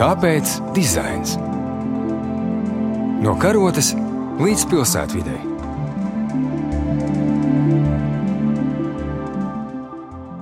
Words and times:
Kāpēc 0.00 0.54
dizains? 0.72 1.34
No 3.20 3.34
karotes 3.36 3.90
līdz 4.40 4.62
pilsētvidai. 4.70 5.36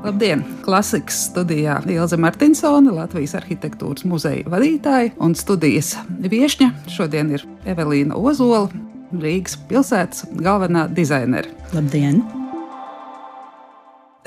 Labdien! 0.07 0.47
Klasikas 0.63 1.25
studijā 1.33 1.81
Ilze 1.91 2.21
Martinsone, 2.23 2.95
Latvijas 2.95 3.35
arhitektūras 3.43 4.07
muzeja 4.07 4.47
vadītāja 4.47 5.17
un 5.19 5.35
studijas 5.35 5.97
viesņa. 6.07 6.71
Šodien 6.95 7.35
ir 7.35 7.43
Evelīna 7.67 8.15
Ozola, 8.15 8.69
Rīgas 9.11 9.59
pilsētas 9.67 10.29
galvenā 10.39 10.87
dizainere. 10.95 11.51
Labdien! 11.75 12.23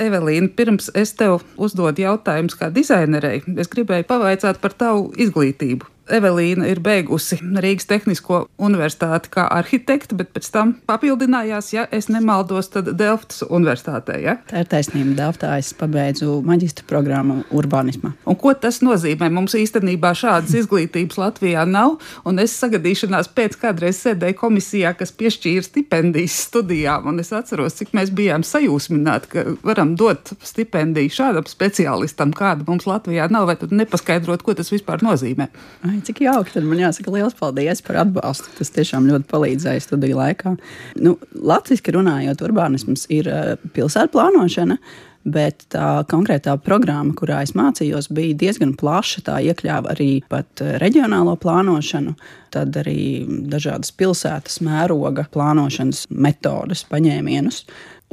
Evelīna, 0.01 0.49
pirms 0.57 0.89
es 0.97 1.13
tev 1.17 1.43
uzdodu 1.61 2.05
jautājumus 2.05 2.57
kā 2.57 2.71
dizainerei, 2.73 3.41
es 3.61 3.69
gribēju 3.71 4.07
pavaicāt 4.09 4.61
par 4.63 4.73
tavu 4.77 5.11
izglītību. 5.21 5.89
Evelīna 6.11 6.67
ir 6.69 6.81
beigusi 6.83 7.39
Rīgas 7.41 7.87
Tehnisko 7.89 8.43
universitāti 8.61 9.31
kā 9.33 9.45
arhitekte, 9.51 10.15
bet 10.19 10.31
pēc 10.35 10.49
tam 10.53 10.73
papildinājās, 10.89 11.71
ja 11.75 11.85
es 11.91 12.09
nemaldos, 12.11 12.71
tad 12.73 12.91
Delftas 12.99 13.43
universitātē. 13.47 14.17
Ja? 14.23 14.37
Tā 14.49 14.63
ir 14.63 14.69
taisnība. 14.71 15.15
Delftā 15.21 15.53
es 15.59 15.71
pabeidzu 15.77 16.39
maģistra 16.47 16.85
programmu 16.89 17.41
urbānismā. 17.55 18.13
Un 18.29 18.37
ko 18.39 18.53
tas 18.53 18.81
nozīmē? 18.85 19.29
Mums 19.33 19.55
īstenībā 19.57 20.13
šādas 20.17 20.55
izglītības 20.61 21.19
Latvijā 21.21 21.65
nav, 21.69 21.97
un 22.27 22.41
es 22.43 22.55
sagadīšanās 22.59 23.31
pēc 23.35 23.57
kādreiz 23.61 24.01
sēdēju 24.03 24.39
komisijā, 24.41 24.93
kas 24.97 25.13
piešķīra 25.17 25.65
stipendijas 25.67 26.37
studijām, 26.47 27.07
un 27.11 27.23
es 27.23 27.31
atceros, 27.35 27.77
cik 27.79 27.95
mēs 27.97 28.11
bijām 28.15 28.45
sajūsmināti, 28.47 29.31
ka 29.31 29.45
varam 29.65 29.95
dot 29.99 30.33
stipendiju 30.45 31.13
šādam 31.13 31.47
speciālistam, 31.49 32.35
kāda 32.37 32.67
mums 32.67 32.87
Latvijā 32.89 33.29
nav, 33.31 33.47
vai 33.49 33.57
tad 33.59 33.73
nepaskaidrot, 33.75 34.43
ko 34.45 34.55
tas 34.57 34.71
vispār 34.73 35.03
nozīmē. 35.05 35.47
Ai, 35.87 36.00
cik 36.07 36.23
jauki. 36.25 36.55
Tad 36.55 36.67
man 36.67 36.81
jāsaka 36.81 37.13
liels 37.13 37.37
paldies 37.37 37.83
par 37.85 38.01
atbalstu. 38.05 38.51
Tas 38.57 38.73
tiešām 38.75 39.07
ļoti 39.09 39.29
palīdzēja 39.31 39.85
studiju 39.85 40.19
laikā. 40.19 40.55
Nu, 41.01 41.17
Latvijas 41.35 41.85
runājot, 41.97 42.43
urbānisms 42.47 43.07
ir 43.13 43.29
uh, 43.31 43.55
pilsētu 43.75 44.15
plānošana. 44.17 44.79
Bet 45.21 45.67
tā 45.69 46.01
konkrētā 46.09 46.55
programma, 46.65 47.13
kurā 47.13 47.43
es 47.45 47.53
mācījos, 47.53 48.07
bija 48.13 48.33
diezgan 48.41 48.73
plaša. 48.77 49.21
Tā 49.27 49.37
iekļāva 49.51 49.93
arī 49.93 50.09
eh, 50.25 50.71
reģionālo 50.81 51.35
plānošanu, 51.41 52.15
tad 52.53 52.77
arī 52.81 53.27
dažādas 53.51 53.93
pilsētas 53.93 54.57
mēroga 54.65 55.27
plānošanas 55.33 56.07
metodes, 56.09 56.87
paņēmienus. 56.89 57.65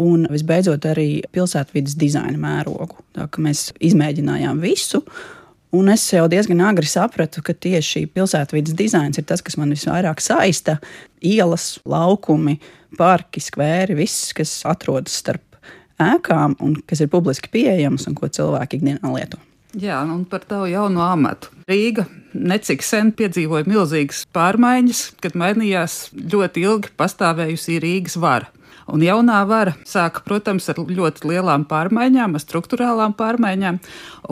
Un 0.05 0.29
visbeidzot, 0.31 0.85
arī 0.87 1.25
pilsētvidas 1.35 1.97
dizaina 1.99 2.37
mērogu. 2.39 3.01
Tā 3.17 3.27
mēs 3.41 3.71
izmēģinājām 3.89 4.61
visu, 4.63 5.01
Un 5.77 5.91
es 5.93 6.07
jau 6.09 6.25
diezgan 6.33 6.63
agri 6.65 6.89
sapratu, 6.89 7.43
ka 7.45 7.53
tieši 7.53 8.07
pilsētvidas 8.15 8.77
dizains 8.77 9.21
ir 9.21 9.27
tas, 9.29 9.43
kas 9.45 9.59
man 9.61 9.75
visvairāk 9.75 10.23
saista. 10.25 10.79
Ielas, 11.21 11.75
laukumi, 11.85 12.57
parki, 12.97 13.43
skvēri, 13.45 13.99
viss, 13.99 14.33
kas 14.37 14.55
atrodas 14.69 15.19
starp 15.21 15.45
ēkām 16.01 16.57
un 16.65 16.79
kas 16.89 17.03
ir 17.05 17.11
publiski 17.13 17.51
pieejams 17.53 18.09
un 18.09 18.17
ko 18.17 18.31
cilvēki 18.33 18.81
ikdienā 18.81 19.13
lieto. 19.13 19.41
Jā, 19.77 20.01
un 20.09 20.25
par 20.25 20.47
tavu 20.49 20.71
jauno 20.71 21.03
amatu. 21.05 21.53
Rīga 21.69 22.07
necik 22.33 22.81
sen 22.87 23.11
piedzīvoja 23.13 23.69
milzīgas 23.69 24.23
pārmaiņas, 24.33 25.03
kad 25.21 25.37
mainījās 25.37 25.99
ļoti 26.17 26.65
ilgi 26.65 26.95
pastāvējusi 26.97 27.77
Rīgas 27.85 28.17
vara. 28.23 28.49
Un 28.89 29.03
jaunā 29.05 29.43
vara 29.45 29.75
sāka, 29.85 30.23
protams, 30.25 30.65
ar 30.73 30.79
ļoti 30.81 31.29
lielām 31.29 31.67
pārmaiņām, 31.69 32.37
ar 32.39 32.43
struktūrālām 32.43 33.13
pārmaiņām. 33.19 33.81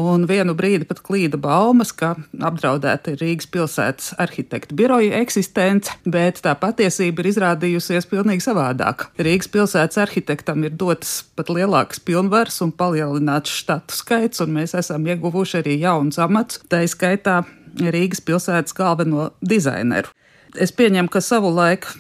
Un 0.00 0.24
vienu 0.28 0.54
brīdi 0.56 0.88
pat 0.88 1.02
klīda 1.04 1.36
baumas, 1.40 1.92
ka 1.92 2.14
apdraudēta 2.40 3.12
ir 3.12 3.20
Rīgas 3.20 3.50
pilsētas 3.52 4.14
arhitekta 4.22 4.76
biroja 4.78 5.20
eksistence, 5.20 5.92
bet 6.08 6.40
tā 6.46 6.56
patiesība 6.56 7.20
ir 7.20 7.30
izrādījusies 7.34 8.08
pilnīgi 8.08 8.46
savādāk. 8.46 9.10
Rīgas 9.20 9.52
pilsētas 9.52 10.00
arhitektam 10.06 10.64
ir 10.64 10.72
dotas 10.72 11.18
pat 11.36 11.52
lielākas 11.52 12.00
pilnvaras 12.00 12.62
un 12.64 12.72
palielināts 12.72 13.52
štatu 13.60 13.96
skaits, 13.96 14.40
un 14.40 14.56
mēs 14.56 14.72
esam 14.78 15.04
ieguvuši 15.04 15.60
arī 15.60 15.80
jaunus 15.84 16.20
amatus, 16.22 16.64
tā 16.72 16.86
izskaitā 16.88 17.42
Rīgas 17.76 18.24
pilsētas 18.24 18.72
galveno 18.76 19.34
dizaineru. 19.44 20.16
Es 20.56 20.72
pieņemu, 20.72 21.12
ka 21.12 21.20
savu 21.20 21.50
laiku 21.52 21.92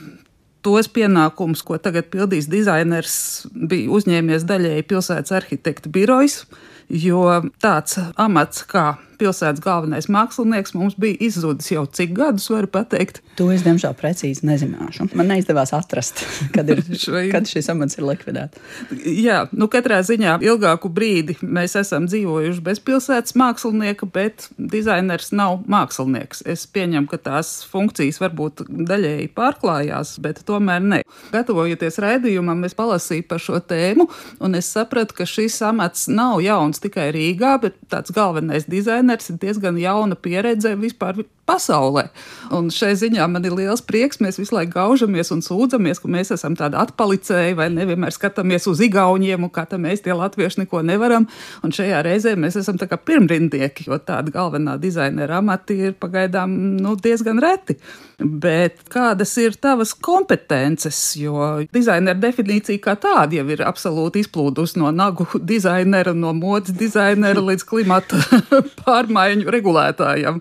tos 0.66 0.90
pienākumus, 0.90 1.62
ko 1.66 1.78
tagad 1.78 2.10
pildīs 2.10 2.50
dizainers, 2.50 3.16
bija 3.54 3.92
uzņēmies 3.94 4.46
daļēji 4.48 4.88
pilsētas 4.90 5.34
arhitekta 5.38 5.92
birojas, 5.94 6.42
jo 6.90 7.22
tāds 7.62 8.00
amats 8.18 8.66
kā 8.66 8.96
pilsētas 9.20 9.62
galvenais 9.64 10.08
mākslinieks 10.12 10.74
mums 10.76 10.96
bija 11.00 11.18
izzudis 11.28 11.70
jau 11.72 11.84
cik 11.86 12.14
gadus, 12.16 12.48
varu 12.52 12.70
pateikt. 12.70 13.22
To 13.40 13.48
es 13.52 13.64
diemžēl 13.66 13.96
precīzi 13.98 14.46
nezināšu. 14.48 15.08
Man 15.18 15.30
neizdevās 15.32 15.72
atrast, 15.76 16.22
kad, 16.54 16.68
ir, 16.72 16.82
kad 17.34 17.48
šis 17.50 17.70
amats 17.72 17.98
ir 17.98 18.06
likvidēts. 18.06 18.60
Jā, 19.06 19.42
nu 19.56 19.68
katrā 19.72 19.98
ziņā 20.06 20.38
ilgāku 20.46 20.90
brīdi 20.92 21.36
mēs 21.42 21.76
esam 21.80 22.06
dzīvojuši 22.10 22.64
bez 22.66 22.80
pilsētas 22.86 23.36
mākslinieka, 23.38 24.08
bet 24.12 24.48
dizainers 24.56 25.32
nav 25.36 25.62
mākslinieks. 25.70 26.44
Es 26.46 26.66
pieņemu, 26.70 27.08
ka 27.10 27.20
tās 27.22 27.58
funkcijas 27.70 28.20
varbūt 28.22 28.66
daļēji 28.68 29.32
pārklājās, 29.36 30.16
bet 30.22 30.44
tomēr 30.48 30.84
ne. 30.84 31.02
Gatavojoties 31.32 32.00
raidījumam, 32.02 32.64
es 32.68 32.76
palasīju 32.78 33.26
par 33.28 33.42
šo 33.42 33.60
tēmu, 33.64 34.08
un 34.44 34.58
es 34.58 34.70
sapratu, 34.72 35.16
ka 35.20 35.28
šis 35.28 35.58
amats 35.66 36.06
nav 36.12 36.40
jauns 36.44 36.82
tikai 36.82 37.08
Rīgā, 37.16 37.56
bet 37.62 37.78
tāds 37.92 38.14
galvenais 38.14 38.68
dizainers 38.70 39.05
treneris 39.06 39.30
ir 39.30 39.38
diezgan 39.40 39.78
jauna 39.78 40.16
pieredze. 40.18 40.74
Vispār 40.76 41.22
pasaulē. 41.46 42.08
Un 42.56 42.68
šai 42.74 42.92
ziņā 42.98 43.26
man 43.30 43.46
ir 43.46 43.54
liels 43.56 43.82
prieks. 43.86 44.20
Mēs 44.22 44.40
visu 44.40 44.54
laiku 44.56 44.76
gaužamies 44.76 45.32
un 45.34 45.42
sūdzamies, 45.44 46.00
ka 46.02 46.10
mēs 46.10 46.32
esam 46.34 46.56
tādi 46.58 46.78
atpalicēji 46.80 47.56
vai 47.58 47.68
nevienmēr 47.74 48.14
skatāmies 48.14 48.68
uz 48.70 48.82
igauniem 48.84 49.46
un 49.46 49.52
kā 49.52 49.66
mēs 49.76 50.04
tie 50.04 50.14
latvieši 50.16 50.64
neko 50.64 50.82
nevaram. 50.86 51.28
Un 51.66 51.74
šajā 51.74 52.02
reizē 52.06 52.34
mēs 52.38 52.58
esam 52.60 52.78
tā 52.80 52.88
kā 52.90 52.98
pirmrindieki, 52.98 53.88
jo 53.90 53.98
tāda 53.98 54.34
galvenā 54.34 54.76
dizainera 54.82 55.40
amati 55.40 55.78
ir 55.88 55.96
pagaidām 56.00 56.52
nu, 56.82 56.96
diezgan 56.98 57.42
reti. 57.42 57.78
Bet 58.16 58.86
kādas 58.88 59.34
ir 59.42 59.58
tavas 59.60 59.92
kompetences? 59.92 60.98
Jo 61.20 61.60
dizainera 61.74 62.16
definīcija 62.16 62.80
kā 62.80 62.96
tāda 63.00 63.36
jau 63.36 63.44
ir 63.52 63.60
absolūti 63.66 64.22
izplūdusi 64.24 64.80
no 64.80 64.88
nagu 64.94 65.26
dizainera, 65.36 66.14
no 66.16 66.32
modes 66.36 66.72
dizainera 66.78 67.42
līdz 67.44 67.66
klimata 67.68 68.20
pārmaiņu 68.86 69.52
regulētājam. 69.52 70.40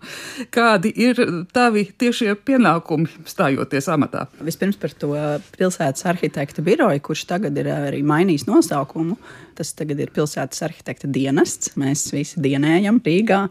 Kādi 0.55 0.94
ir 0.95 1.19
tavi 1.53 1.85
tiešie 1.99 2.33
pienākumi 2.47 3.27
stājoties 3.29 3.89
amatā? 3.91 4.25
Vispirms 4.43 4.79
par 4.81 4.93
to 4.97 5.11
pilsētas 5.57 6.07
arhitekta 6.09 6.63
biroju, 6.65 7.03
kurš 7.05 7.25
tagad 7.29 7.57
ir 7.59 7.69
arī 7.71 8.01
mainījis 8.07 8.47
nosaukumu. 8.49 9.17
Tas 9.55 9.71
tagad 9.77 10.01
ir 10.03 10.11
pilsētas 10.15 10.63
arhitekta 10.67 11.09
dienests. 11.11 11.75
Mēs 11.79 12.07
visi 12.15 12.41
dienējam 12.43 13.01
Rīgā. 13.05 13.45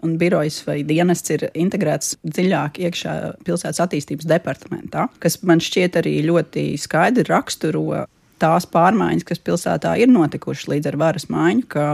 Un 0.00 0.14
birojas 0.20 0.62
vai 0.64 0.78
dienests 0.86 1.34
ir 1.34 1.42
integrēts 1.52 2.14
dziļāk 2.24 2.78
iekšā 2.86 3.16
pilsētas 3.44 3.82
attīstības 3.84 4.28
departamentā, 4.30 5.10
kas 5.20 5.42
man 5.44 5.60
šķiet 5.60 5.98
arī 6.00 6.14
ļoti 6.24 6.70
skaidri 6.80 7.26
raksturo 7.28 8.06
tās 8.40 8.66
pārmaiņas, 8.70 9.26
kas 9.28 9.42
pilsētā 9.46 9.94
ir 10.00 10.10
notikušas 10.12 10.70
līdz 10.72 10.90
ar 10.90 10.98
varas 11.00 11.28
maiņu, 11.32 11.66
ka 11.70 11.86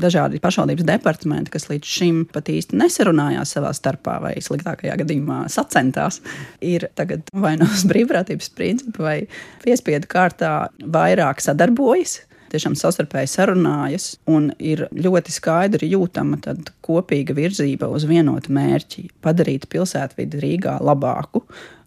dažādi 0.00 0.42
pašvaldības 0.44 0.88
departamenti, 0.88 1.54
kas 1.54 1.68
līdz 1.70 1.94
šim 1.96 2.20
pat 2.32 2.50
īsti 2.52 2.78
nesarunājās 2.80 3.56
savā 3.56 3.72
starpā, 3.76 4.18
vai 4.24 4.34
sliktākajā 4.44 4.98
gadījumā 5.04 5.44
sacentās, 5.52 6.20
ir 6.60 6.88
tagad 6.98 7.28
vai 7.32 7.56
no 7.60 7.68
brīvprātības 7.90 8.52
principa 8.56 9.08
vai 9.08 9.18
piespiedu 9.64 10.10
kārtā 10.10 10.54
vairāk 10.84 11.42
sadarbojas 11.44 12.20
tiešām 12.54 12.76
savstarpēji 12.78 13.30
sarunājas 13.32 14.08
un 14.30 14.50
ir 14.62 14.86
ļoti 14.94 15.32
skaidri 15.34 15.90
jūtama 15.94 16.38
kopīga 16.84 17.34
virzība 17.36 17.88
uz 17.90 18.06
vienotu 18.08 18.54
mērķi- 18.54 19.08
padarīt 19.24 19.66
pilsētvidi 19.72 20.42
Rīgā 20.44 20.78
labāku. 20.80 21.44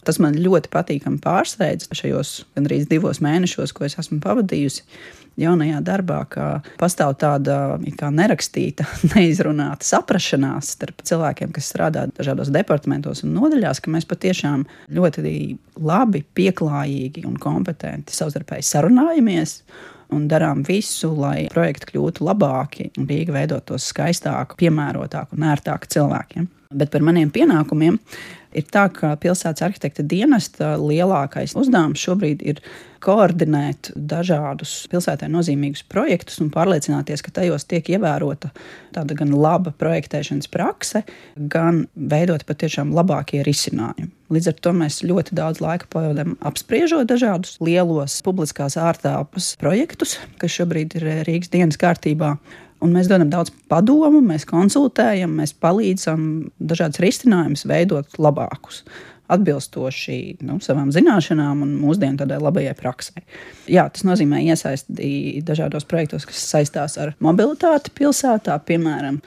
Tas 0.07 0.21
man 0.23 0.37
ļoti 0.39 0.71
patīkami 0.71 1.19
pārsteidz 1.19 1.89
šajos 1.97 2.33
gandrīz 2.55 2.87
divos 2.87 3.19
mēnešos, 3.23 3.73
ko 3.75 3.83
es 3.87 3.97
esmu 3.99 4.21
pavadījusi 4.23 4.85
jaunajā 5.37 5.81
darbā, 5.85 6.21
ka 6.31 6.45
pastāv 6.79 7.13
tāda 7.21 7.57
kā 7.99 8.09
nerakstīta, 8.13 8.87
neizrunāta 9.13 9.85
saprašanās 9.87 10.73
starp 10.77 11.03
cilvēkiem, 11.07 11.51
kas 11.55 11.69
strādā 11.73 12.07
dažādos 12.17 12.51
departamentos 12.53 13.25
un 13.27 13.35
nodaļās, 13.37 13.83
ka 13.83 13.93
mēs 13.93 14.07
patiešām 14.09 14.65
ļoti 14.97 15.35
labi, 15.83 16.23
pieklājīgi 16.37 17.27
un 17.27 17.37
kompetenti 17.41 18.15
savstarpēji 18.15 18.65
sarunājamies 18.71 19.59
un 20.15 20.27
darām 20.31 20.63
visu, 20.63 21.11
lai 21.19 21.49
projekti 21.51 21.91
kļūtu 21.91 22.23
labāki 22.23 22.91
un 22.95 23.09
Rīga 23.09 23.35
veidotos 23.35 23.89
skaistāku, 23.91 24.55
piemērotāku 24.61 25.35
un 25.35 25.49
ērtāku 25.51 25.91
cilvēkiem. 25.97 26.47
Bet 26.73 26.91
par 26.91 27.05
maniem 27.05 27.31
pienākumiem 27.31 27.99
ir 28.57 28.67
tā, 28.71 28.87
ka 28.93 29.13
pilsētas 29.21 29.63
arhitekta 29.67 30.03
dienesta 30.03 30.75
lielākais 30.81 31.55
uzdevums 31.59 32.01
šobrīd 32.01 32.43
ir 32.47 32.61
koordinēt 33.03 33.91
dažādus 33.95 34.87
pilsētai 34.91 35.29
nozīmīgus 35.29 35.83
projektus 35.91 36.39
un 36.41 36.49
pārliecināties, 36.53 37.21
ka 37.23 37.33
tajos 37.35 37.67
tiek 37.69 37.91
ievērota 37.93 38.49
tāda 38.95 39.17
gan 39.17 39.35
laba 39.37 39.73
projektēšanas 39.77 40.49
prakse, 40.51 41.03
gan 41.37 41.85
veidot 41.95 42.45
patiešām 42.49 42.95
labākie 42.97 43.43
risinājumi. 43.45 44.09
Līdz 44.33 44.49
ar 44.51 44.55
to 44.59 44.73
mēs 44.75 45.01
ļoti 45.07 45.37
daudz 45.37 45.61
laika 45.63 45.87
pavadām 45.93 46.35
apspriežot 46.47 47.07
dažādus 47.07 47.59
lielos 47.63 48.17
publiskās 48.25 48.75
ārtelpas 48.81 49.53
projektus, 49.61 50.17
kas 50.41 50.57
šobrīd 50.57 50.97
ir 50.99 51.07
Rīgas 51.29 51.53
dienas 51.53 51.79
kārtībā. 51.79 52.35
Un 52.83 52.93
mēs 52.93 53.09
dodam 53.09 53.29
daudz 53.33 53.49
padomu, 53.71 54.21
mēs 54.21 54.45
konsultējam, 54.49 55.33
mēs 55.39 55.55
palīdzam 55.57 56.21
dažādas 56.61 57.01
risinājumus 57.01 57.65
veidot 57.69 58.19
labākus. 58.21 58.83
Atbilstoši 59.33 60.37
nu, 60.47 60.59
savām 60.63 60.91
zināšanām 60.95 61.65
un 61.65 61.73
mūsdienu 61.81 62.21
tādai 62.21 62.37
labajai 62.39 62.75
praksē. 62.79 63.25
Jā, 63.67 63.87
tas 63.91 64.05
nozīmē 64.07 64.39
iesaistīt 64.45 65.43
dažādos 65.47 65.87
projektos, 65.89 66.27
kas 66.29 66.45
saistās 66.53 66.95
ar 67.01 67.11
mobilitāti 67.23 67.91
pilsētā. 67.97 68.55
Piemēram, 68.69 69.19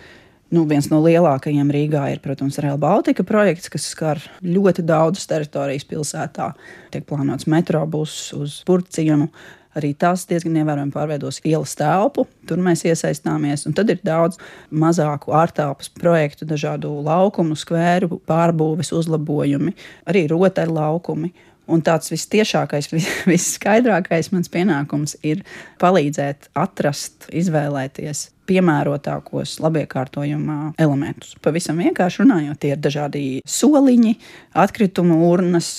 nu, 0.54 0.64
viens 0.70 0.88
no 0.88 1.02
lielākajiem 1.04 1.74
Rīgā 1.74 2.06
ir, 2.14 2.22
protams, 2.24 2.56
Rail 2.64 2.80
Baltica 2.80 3.26
projekts, 3.28 3.68
kas 3.72 3.90
skar 3.92 4.22
ļoti 4.46 4.86
daudzas 4.88 5.28
teritorijas 5.28 5.84
pilsētā. 5.90 6.52
Tiek 6.94 7.04
plānots 7.10 7.50
metrobus 7.50 8.30
uz 8.38 8.62
Burciemu, 8.66 9.28
Arī 9.78 9.92
tas 9.94 10.24
diezgan 10.26 10.56
ievērojami 10.58 10.94
pārveidos 10.94 11.38
ielas 11.46 11.76
telpu. 11.78 12.24
Tur 12.48 12.62
mēs 12.62 12.82
iesaistāmies. 12.88 13.66
Un 13.68 13.76
tad 13.78 13.92
ir 13.92 14.00
daudz 14.06 14.40
mazāku 14.74 15.34
ārtelpas 15.36 15.92
projektu, 16.00 16.48
dažādu 16.48 16.90
laukumu, 17.06 17.54
skvēru 17.58 18.18
pārbūves 18.26 18.90
uzlabojumi, 18.98 19.76
arī 20.10 20.26
rotaļu 20.32 20.74
laukumi. 20.74 21.30
Un 21.70 21.84
tāds 21.86 22.10
visciešākais, 22.10 22.90
visskaidrākais 23.30 24.32
mans 24.34 24.50
pienākums 24.50 25.14
ir 25.22 25.44
palīdzēt 25.78 26.50
atrast, 26.58 27.30
izvēlēties 27.30 28.26
piemērotākos 28.50 29.58
labiekārtojuma 29.62 30.58
elementus. 30.80 31.36
Pavisam 31.44 31.80
vienkārši 31.82 32.24
runājot, 32.24 32.60
tie 32.60 32.74
ir 32.74 32.82
dažādi 32.82 33.24
soliņi, 33.46 34.16
atkritumu 34.58 35.22
urnas, 35.30 35.72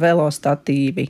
velostatīvi, 0.00 1.06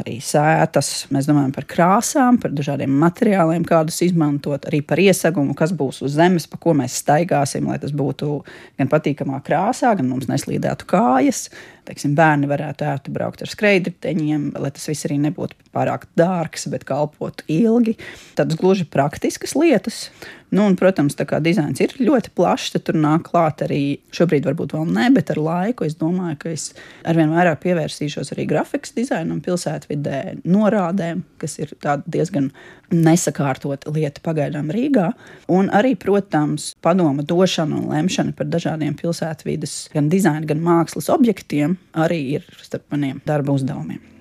arī 0.00 0.16
sētas. 0.24 0.90
Mēs 1.12 1.28
domājam 1.28 1.52
par 1.54 1.66
krāsām, 1.68 2.38
par 2.40 2.54
dažādiem 2.56 2.92
materiāliem, 3.02 3.66
kādus 3.68 4.00
izmantot, 4.06 4.64
arī 4.70 4.80
par 4.86 5.00
iesagumu, 5.02 5.56
kas 5.58 5.74
būs 5.76 6.00
uz 6.06 6.16
zemes, 6.16 6.48
pa 6.50 6.58
ko 6.60 6.74
mēs 6.76 6.96
staigāsim, 7.02 7.68
lai 7.68 7.78
tas 7.82 7.92
būtu 7.94 8.40
gan 8.80 8.90
patīkamā 8.92 9.42
krāsā, 9.44 9.92
gan 9.98 10.08
mums 10.10 10.30
neslīdētu 10.30 10.88
kājas. 10.90 11.48
Teiksim, 11.84 12.14
bērni 12.16 12.48
varētu 12.48 12.86
ērti 12.88 13.12
braukt 13.12 13.42
ar 13.44 13.50
skrejriteņiem, 13.52 14.54
lai 14.56 14.70
tas 14.72 14.88
viss 14.88 15.04
arī 15.04 15.18
nebūtu 15.26 15.68
pārāk 15.74 16.06
dārgs, 16.16 16.64
bet 16.72 16.86
kalpotu 16.88 17.44
ilgi. 17.52 17.98
Tādas 18.38 18.56
gluži 18.60 18.88
praktiskas 18.88 19.52
lietas. 19.58 20.06
Nu, 20.54 20.68
un, 20.68 20.76
protams, 20.78 21.16
tā 21.18 21.24
kā 21.26 21.40
dizains 21.42 21.80
ir 21.82 21.96
ļoti 21.98 22.30
plašs, 22.38 22.76
tad 22.76 22.84
tur 22.86 22.98
nāk 23.00 23.24
klāt 23.26 23.64
arī 23.64 23.98
šobrīd, 24.14 24.44
varbūt 24.46 24.76
vēl 24.76 24.86
ne, 24.94 25.08
bet 25.14 25.32
ar 25.34 25.40
laiku 25.42 25.86
es 25.88 25.96
domāju, 25.98 26.36
ka 26.44 26.52
es 26.52 26.68
arvien 27.02 27.34
vairāk 27.34 27.58
pievērsīšos 27.64 28.30
arī 28.36 28.46
grafikas 28.52 28.94
dizainam, 28.94 29.42
pilsētvidē, 29.42 30.20
norādēm, 30.46 31.24
kas 31.42 31.58
ir 31.58 31.74
diezgan 32.06 32.52
nesakārtota 32.94 33.90
lieta 33.96 34.22
pagaidām 34.22 34.70
Rīgā. 34.74 35.10
Un 35.50 35.72
arī, 35.74 35.96
protams, 35.98 36.70
padoma 36.84 37.26
došana 37.26 37.80
un 37.80 37.90
lemšana 37.90 38.36
par 38.38 38.46
dažādiem 38.54 38.94
pilsētvidas, 39.00 39.88
gan 39.96 40.12
dizaina, 40.12 40.46
gan 40.46 40.62
mākslas 40.62 41.10
objektiem 41.10 41.80
arī 42.06 42.24
ir 42.38 42.50
starp 42.62 42.86
maniem 42.94 43.24
darba 43.26 43.58
uzdevumiem. 43.58 44.13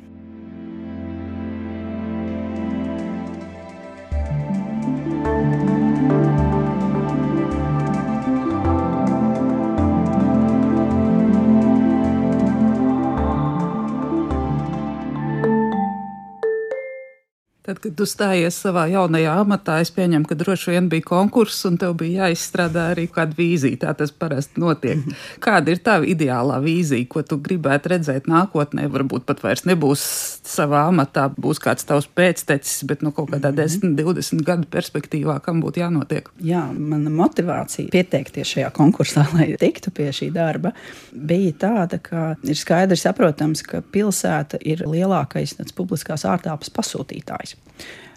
Tad, 17.63 17.77
kad 17.79 17.93
tu 17.95 18.03
stājies 18.03 18.57
savā 18.59 18.81
jaunajā 18.91 19.33
amatā, 19.39 19.77
es 19.79 19.87
pieņemu, 19.95 20.27
ka 20.27 20.35
droši 20.35 20.73
vien 20.73 20.89
bija 20.91 21.05
konkurss 21.07 21.63
un 21.69 21.77
tev 21.79 21.93
bija 22.01 22.25
jāizstrādā 22.25 22.89
arī 22.91 23.05
kāda 23.07 23.37
vīzija. 23.37 23.77
Tā 23.85 23.93
tas 24.01 24.11
parasti 24.11 24.59
notiek. 24.59 24.97
-hmm. 24.97 25.21
Kāda 25.39 25.71
ir 25.71 25.79
tava 25.79 26.03
ideālā 26.03 26.57
vīzija, 26.59 27.07
ko 27.07 27.23
tu 27.23 27.37
gribētu 27.37 27.93
redzēt 27.93 28.27
nākotnē? 28.27 28.89
Varbūt 28.91 29.23
pat 29.23 29.43
vairs 29.43 29.63
nebūs 29.63 30.03
savā 30.43 30.81
amatā, 30.89 31.29
būs 31.29 31.63
kāds 31.63 31.87
tavs 31.87 32.09
pēctecis, 32.15 32.83
bet 32.83 33.01
nu, 33.01 33.11
kaut 33.11 33.29
kādā 33.31 33.51
mm 33.51 33.55
-hmm. 33.55 33.95
10, 33.95 33.95
20 33.95 34.43
gadu 34.43 34.67
perspektīvā, 34.67 35.39
kam 35.39 35.63
būtu 35.63 35.79
jānotiek? 35.79 36.27
Jā, 36.41 36.67
mana 36.79 37.09
motivācija 37.09 37.89
pieteikties 37.91 38.47
šajā 38.47 38.71
konkursā, 38.71 39.25
lai 39.39 39.55
tiktu 39.59 39.91
pie 39.91 40.09
šī 40.11 40.33
darba, 40.33 40.71
bija 41.15 41.51
tāda, 41.51 41.99
ka 42.01 42.35
ir 42.43 42.55
skaidrs 42.55 43.01
saprotams, 43.01 43.61
ka 43.61 43.81
pilsēta 43.81 44.57
ir 44.61 44.83
lielākais 44.85 45.55
publiskās 45.75 46.25
ārtelpas 46.25 46.69
pasūtītājs. 46.69 47.53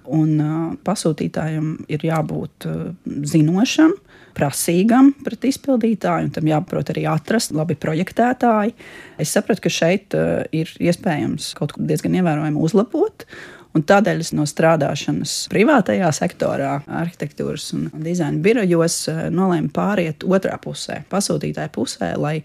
Un 0.06 0.36
uh, 0.38 0.58
pasūtītājam 0.86 1.72
ir 1.90 2.04
jābūt 2.06 2.66
uh, 2.70 2.92
zinošam, 3.26 3.96
prasīgam 4.36 5.10
pret 5.24 5.46
izpildītāju, 5.48 6.28
un 6.28 6.32
tam 6.36 6.46
jāprot 6.50 6.92
arī 6.92 7.06
atrast 7.10 7.54
labi 7.56 7.74
projektētāji. 7.80 8.76
Es 9.18 9.32
sapratu, 9.34 9.64
ka 9.66 9.72
šeit 9.72 10.14
uh, 10.14 10.44
ir 10.54 10.70
iespējams 10.78 11.54
kaut 11.58 11.74
ko 11.74 11.86
diezgan 11.88 12.18
ievērojami 12.20 12.62
uzlabot. 12.68 13.26
Un 13.76 13.82
tādēļ 13.84 14.22
es 14.22 14.30
no 14.32 14.46
strādāšanas 14.48 15.34
privātajā 15.52 16.08
sektorā, 16.16 16.78
arhitektūras 17.02 17.66
un 17.76 17.90
dizaina 18.00 18.40
birojos, 18.40 19.02
nolēmu 19.34 19.68
pāriet 19.76 20.24
otrā 20.24 20.56
pusē, 20.62 21.02
pasūtītāja 21.12 21.68
pusē, 21.74 22.14
lai 22.16 22.38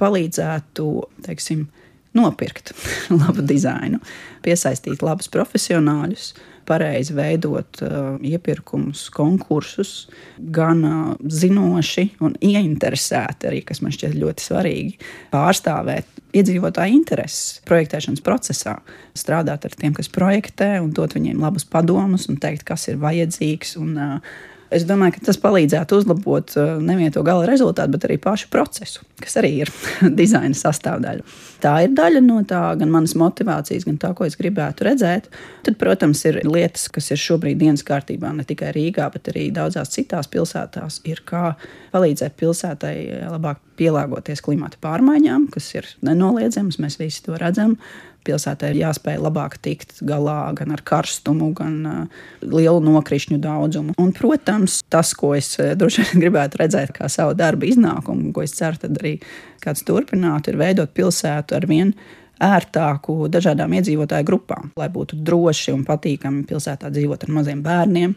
palīdzētu, 0.00 0.88
teiksim, 1.28 1.68
nopirkt 2.16 2.72
labu 3.20 3.44
dizainu, 3.46 4.00
piesaistīt 4.44 5.04
labus 5.04 5.30
profesionāļus, 5.32 6.32
pareizi 6.68 7.14
veidot 7.16 7.80
uh, 7.82 8.14
iepirkumus, 8.22 9.08
konkursus, 9.14 10.06
gan 10.54 10.84
uh, 10.86 11.14
zinoši 11.26 12.06
un 12.22 12.36
ieinteresēti, 12.38 13.48
arī, 13.50 13.62
kas 13.66 13.82
man 13.82 13.94
šķiet 13.94 14.14
ļoti 14.20 14.46
svarīgi, 14.46 14.94
pārstāvēt 15.32 16.20
iedzīvotāju 16.38 16.94
intereses 16.96 17.58
projektēšanas 17.68 18.22
procesā, 18.24 18.76
strādāt 19.18 19.66
ar 19.68 19.74
tiem, 19.74 19.92
kas 19.96 20.08
projektē, 20.12 20.76
un 20.84 20.94
dot 20.96 21.16
viņiem 21.18 21.42
labus 21.42 21.66
padomus 21.68 22.28
un 22.30 22.38
teikt, 22.40 22.64
kas 22.70 22.86
ir 22.92 23.02
vajadzīgs. 23.02 23.76
Un, 23.82 23.98
uh, 23.98 24.40
Es 24.72 24.86
domāju, 24.88 25.16
ka 25.16 25.26
tas 25.28 25.38
palīdzētu 25.42 25.98
uzlabot 26.00 26.54
uh, 26.56 26.74
nevienu 26.82 27.12
to 27.14 27.22
gala 27.26 27.46
rezultātu, 27.48 27.92
bet 27.94 28.06
arī 28.08 28.18
pašu 28.22 28.48
procesu, 28.52 29.04
kas 29.20 29.36
arī 29.40 29.52
ir 29.64 29.72
dizaina 30.20 30.56
sastāvdaļa. 30.56 31.24
Tā 31.62 31.74
ir 31.84 31.92
daļa 31.94 32.22
no 32.24 32.40
tā, 32.48 32.62
gan 32.80 32.90
manas 32.90 33.14
motivācijas, 33.18 33.86
gan 33.86 33.98
tā, 34.02 34.12
ko 34.18 34.26
es 34.26 34.38
gribētu 34.38 34.88
redzēt. 34.88 35.28
Tad, 35.66 35.76
protams, 35.80 36.24
ir 36.26 36.40
lietas, 36.48 36.88
kas 36.92 37.12
ir 37.14 37.20
šobrīd 37.22 37.60
dienas 37.60 37.84
kārtībā 37.86 38.32
ne 38.34 38.46
tikai 38.48 38.72
Rīgā, 38.74 39.06
bet 39.14 39.30
arī 39.30 39.48
daudzās 39.54 39.92
citās 39.94 40.30
pilsētās, 40.32 41.02
ir 41.06 41.22
kā 41.28 41.52
palīdzēt 41.92 42.34
pilsētai 42.40 42.96
labāk 43.30 43.60
pielāgoties 43.78 44.42
klimata 44.44 44.80
pārmaiņām, 44.82 45.46
kas 45.52 45.68
ir 45.76 45.88
nenoliedzamas, 46.06 46.80
mēs 46.82 46.98
visi 47.00 47.22
to 47.26 47.38
redzam 47.40 47.78
pilsētai 48.26 48.72
ir 48.72 48.80
jāspēj 48.82 49.18
labāk 49.22 49.58
tikt 49.64 49.98
galā 50.06 50.38
gan 50.58 50.74
ar 50.74 50.82
karstumu, 50.86 51.50
gan 51.58 51.76
uh, 51.88 52.24
lielu 52.42 52.82
nokrišņu 52.84 53.38
daudzumu. 53.42 53.96
Un, 54.00 54.12
protams, 54.16 54.80
tas, 54.92 55.12
ko 55.18 55.34
es 55.38 55.54
uh, 55.60 55.74
droši 55.78 56.06
vien 56.06 56.22
gribētu 56.26 56.62
redzēt 56.62 56.94
kā 56.96 57.10
savu 57.12 57.36
darbu 57.38 57.68
iznākumu, 57.70 58.32
ko 58.34 58.46
es 58.46 58.56
ceru, 58.58 58.80
tad 58.82 58.98
arī 59.02 59.18
kāds 59.62 59.84
turpinātu, 59.86 60.52
ir 60.52 60.60
veidot 60.60 60.92
pilsētu 60.96 61.58
ar 61.58 61.68
vienu 61.70 62.20
ērtāku 62.42 63.16
dažādām 63.32 63.74
iedzīvotāju 63.78 64.26
grupām, 64.28 64.70
lai 64.78 64.88
būtu 64.92 65.18
droši 65.24 65.74
un 65.74 65.84
patīkami 65.88 66.46
pilsētā 66.48 66.90
dzīvot 66.92 67.26
ar 67.26 67.34
maziem 67.38 67.62
bērniem, 67.64 68.14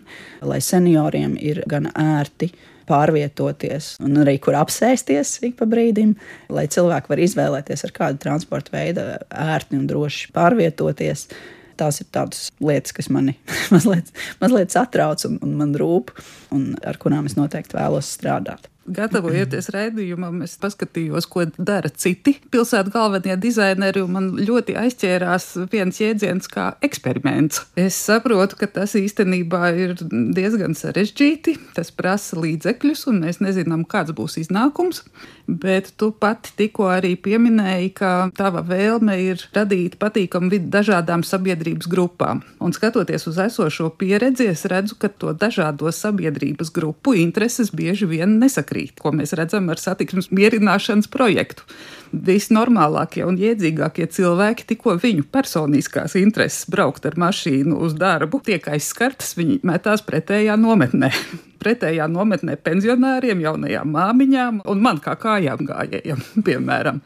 lai 0.49 0.61
senioriem 0.63 1.35
ir 1.41 1.63
gan 1.69 1.89
ērti 1.91 2.51
pārvietoties 2.89 3.95
un 4.05 4.19
arī 4.21 4.37
kur 4.41 4.57
apsēsties 4.59 5.39
ik 5.47 5.57
pa 5.59 5.67
brīdim, 5.69 6.15
lai 6.53 6.67
cilvēki 6.71 7.11
var 7.11 7.21
izvēlēties, 7.25 7.85
ar 7.87 7.93
kādu 7.95 8.21
transporta 8.25 8.75
veidu 8.75 9.05
ērti 9.29 9.79
un 9.79 9.87
droši 9.89 10.31
pārvietoties. 10.35 11.27
Tās 11.75 11.99
ir 11.99 12.07
tādas 12.15 12.45
lietas, 12.63 12.93
kas 12.95 13.09
mani 13.11 13.35
mazliet, 13.73 14.13
mazliet 14.39 14.71
satrauc 14.71 15.25
un, 15.27 15.41
un 15.43 15.57
man 15.59 15.75
rūp, 15.75 16.13
un 16.55 16.71
ar 16.87 17.01
kurām 17.01 17.27
es 17.27 17.35
noteikti 17.39 17.75
vēlos 17.75 18.13
strādāt. 18.15 18.69
Gatavojoties 18.85 19.71
raidījumam, 19.73 20.43
es 20.45 20.53
paskatījos, 20.61 21.25
ko 21.25 21.47
dara 21.57 21.89
citi 21.89 22.35
pilsētu 22.53 22.91
galvenie 22.93 23.33
dizaineri, 23.41 24.03
un 24.05 24.11
man 24.13 24.27
ļoti 24.37 24.75
aizķērās 24.77 25.47
viens 25.71 25.97
jēdziens 26.01 26.45
kā 26.51 26.67
eksperiments. 26.85 27.63
Es 27.81 27.97
saprotu, 27.97 28.59
ka 28.59 28.69
tas 28.69 28.93
īstenībā 28.99 29.71
ir 29.73 29.95
diezgan 30.37 30.77
sarežģīti, 30.77 31.55
tas 31.73 31.89
prasa 31.97 32.37
līdzekļus, 32.37 33.07
un 33.09 33.23
mēs 33.25 33.41
nezinām, 33.41 33.87
kāds 33.89 34.13
būs 34.13 34.37
iznākums, 34.43 35.01
bet 35.49 35.95
tu 35.97 36.11
pati 36.13 36.53
tikko 36.61 36.91
arī 36.93 37.15
pieminēji, 37.17 37.89
ka 37.97 38.11
tava 38.37 38.61
vēlme 38.65 39.17
ir 39.23 39.47
radīt 39.55 39.97
patīkamu 40.01 40.53
vidi 40.53 40.69
dažādām 40.77 41.25
sabiedrības 41.25 41.89
grupām. 41.89 42.43
Un 42.61 42.77
skatoties 42.77 43.25
uz 43.33 43.41
esošo 43.47 43.89
pieredzi, 43.97 44.51
es 44.53 44.65
redzu, 44.69 44.99
ka 45.01 45.09
to 45.09 45.33
dažādo 45.33 45.89
sabiedrības 45.89 46.69
grupu 46.75 47.17
intereses 47.17 47.73
bieži 47.73 48.05
vien 48.13 48.37
nesakrīt, 48.41 48.74
ko 49.01 49.13
mēs 49.15 49.35
redzam 49.37 49.69
ar 49.73 49.81
satiksmes 49.81 50.31
mierināšanas 50.35 51.09
projektu. 51.11 51.65
Visnormālākie 52.11 53.25
un 53.27 53.39
iedzīgākie 53.41 54.07
cilvēki, 54.11 54.67
tikko 54.71 54.95
viņu 55.01 55.25
personiskās 55.33 56.15
intereses 56.19 56.69
braukt 56.71 57.07
ar 57.09 57.17
mašīnu 57.19 57.79
uz 57.87 57.97
darbu, 57.99 58.39
tiek 58.45 58.69
aizskartas, 58.71 59.33
viņi 59.39 59.59
metās 59.67 60.05
pretējā 60.05 60.55
nometnē 60.59 61.11
pretējā 61.65 62.05
nometnē 62.11 62.57
pensionāriem, 62.65 63.41
jaunajām 63.45 63.91
māmiņām 63.95 64.61
un 64.69 64.83
man 64.85 65.01
kā 65.03 65.15
kājām 65.21 65.65
gājējiem, 65.65 66.23
piemēram. 66.47 67.01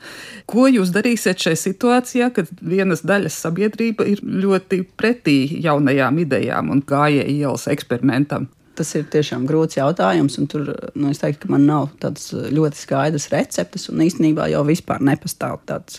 Ko 0.50 0.68
jūs 0.72 0.94
darīsiet 0.96 1.42
šajā 1.46 1.62
situācijā, 1.64 2.30
kad 2.36 2.52
vienas 2.60 3.06
daļas 3.08 3.40
sabiedrība 3.46 4.08
ir 4.10 4.24
ļoti 4.24 4.84
pretī 5.00 5.40
jaunajām 5.64 6.24
idejām 6.26 6.74
un 6.76 6.84
gājēju 6.88 7.38
ielas 7.40 7.70
eksperimentam? 7.72 8.50
Tas 8.80 8.94
ir 8.96 9.10
tiešām 9.12 9.44
grūts 9.44 9.76
jautājums, 9.76 10.38
tur 10.48 10.70
nu, 10.96 11.10
es 11.12 11.20
teiktu, 11.20 11.42
ka 11.44 11.50
man 11.52 11.66
nav 11.68 11.90
tādas 12.00 12.30
ļoti 12.32 12.80
skaidras 12.80 13.26
receptes, 13.34 13.90
un 13.92 14.00
īstenībā 14.06 14.46
jau 14.54 14.62
vispār 14.64 15.04
nepastāv 15.04 15.58
tāds 15.68 15.98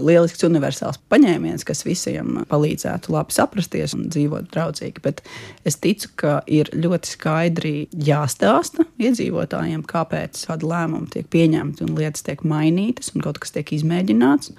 lielisks 0.00 0.46
universāls 0.46 0.96
paņēmiens, 1.12 1.66
kas 1.68 1.84
visiem 1.84 2.40
palīdzētu 2.48 3.12
labi 3.12 3.36
saprasties 3.36 3.92
un 3.98 4.06
dzīvot 4.08 4.48
draudzīgi. 4.54 5.02
Bet 5.04 5.20
es 5.68 5.76
ticu, 5.82 6.08
ka 6.22 6.38
ir 6.48 6.70
ļoti 6.72 7.12
skaidri 7.18 7.74
jāstāsta 7.92 8.86
iedzīvotājiem, 8.96 9.84
kāpēc 9.92 10.46
kāda 10.48 10.70
lēmuma 10.72 11.12
tiek 11.12 11.28
pieņemta 11.32 11.84
un 11.84 11.92
lietas 12.00 12.24
tiek 12.24 12.40
mainītas 12.48 13.12
un 13.12 13.26
kaut 13.26 13.42
kas 13.44 13.52
tiek 13.58 13.74
izmēģināts 13.76 14.54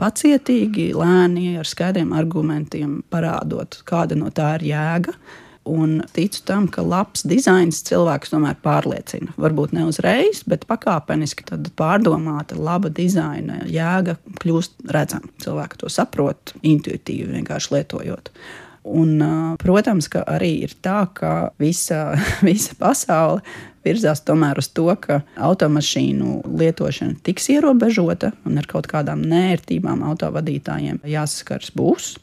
pacietīgi, 0.00 0.90
lēni, 0.96 1.52
ar 1.60 1.68
skaidriem 1.68 2.16
argumentiem 2.16 3.02
parādot, 3.12 3.82
kāda 3.84 4.16
no 4.16 4.32
tā 4.32 4.54
ir 4.56 4.70
jēga. 4.70 5.16
Un 5.68 5.98
ticu 6.16 6.40
tam, 6.48 6.66
ka 6.72 6.82
labs 6.82 7.26
dizains 7.28 7.82
cilvēks 7.84 8.32
tomēr 8.32 8.56
pārliecina. 8.64 9.34
Varbūt 9.40 9.74
ne 9.76 9.84
uzreiz, 9.84 10.40
bet 10.48 10.64
pakāpeniski 10.70 11.44
pārdomāta, 11.76 12.56
laba 12.56 12.88
dizaina 12.88 13.60
jēga 13.68 14.16
kļūst 14.40 14.88
redzama. 14.88 15.28
Cilvēki 15.44 15.82
to 15.82 15.92
saprot 15.92 16.54
intuitīvi, 16.64 17.28
vienkārši 17.36 17.74
lietojot. 17.76 18.32
Un, 18.88 19.20
protams, 19.60 20.08
ka 20.08 20.22
arī 20.24 20.62
ir 20.64 20.72
tā, 20.80 21.02
ka 21.12 21.52
visa, 21.60 22.16
visa 22.48 22.72
pasaule 22.80 23.44
virzās 23.84 24.24
tomēr 24.24 24.60
uz 24.60 24.70
to, 24.72 24.88
ka 25.00 25.20
automašīnu 25.36 26.40
lietošana 26.48 27.20
tiks 27.24 27.50
ierobežota 27.52 28.32
un 28.48 28.60
ar 28.60 28.68
kaut 28.70 28.88
kādām 28.90 29.22
nērtībām 29.28 30.04
autovadītājiem 30.08 31.04
jāsaskars 31.04 31.72
būs. 31.76 32.14